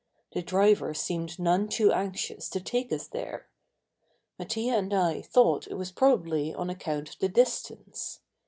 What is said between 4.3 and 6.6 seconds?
Mattia and I thought it was probably